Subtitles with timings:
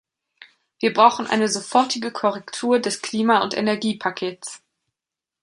[0.79, 4.63] Wir brauchen eine sofortige Korrektur des Klima- und Energiepakets.